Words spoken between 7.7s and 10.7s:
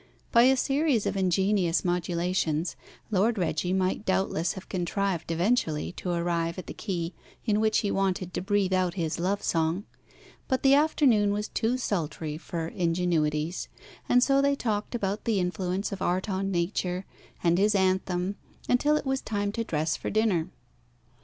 he wanted to breathe out his love song; but